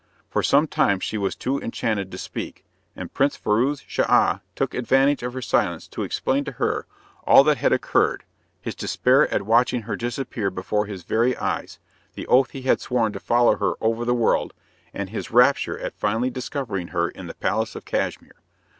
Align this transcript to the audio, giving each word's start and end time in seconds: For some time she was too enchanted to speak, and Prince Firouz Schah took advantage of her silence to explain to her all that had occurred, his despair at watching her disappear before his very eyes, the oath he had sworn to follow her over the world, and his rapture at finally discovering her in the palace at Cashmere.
For 0.31 0.41
some 0.41 0.65
time 0.65 0.99
she 0.99 1.19
was 1.19 1.35
too 1.35 1.59
enchanted 1.59 2.09
to 2.11 2.17
speak, 2.17 2.65
and 2.95 3.13
Prince 3.13 3.37
Firouz 3.37 3.83
Schah 3.87 4.39
took 4.55 4.73
advantage 4.73 5.21
of 5.21 5.33
her 5.35 5.43
silence 5.43 5.87
to 5.89 6.01
explain 6.01 6.43
to 6.45 6.53
her 6.53 6.87
all 7.23 7.43
that 7.43 7.57
had 7.59 7.71
occurred, 7.71 8.23
his 8.59 8.73
despair 8.73 9.31
at 9.31 9.43
watching 9.43 9.83
her 9.83 9.95
disappear 9.95 10.49
before 10.49 10.87
his 10.87 11.03
very 11.03 11.37
eyes, 11.37 11.77
the 12.15 12.25
oath 12.25 12.49
he 12.49 12.63
had 12.63 12.81
sworn 12.81 13.13
to 13.13 13.19
follow 13.19 13.57
her 13.57 13.75
over 13.79 14.03
the 14.03 14.15
world, 14.15 14.55
and 14.91 15.11
his 15.11 15.29
rapture 15.29 15.77
at 15.77 15.93
finally 15.93 16.31
discovering 16.31 16.87
her 16.87 17.07
in 17.07 17.27
the 17.27 17.35
palace 17.35 17.75
at 17.75 17.85
Cashmere. 17.85 18.41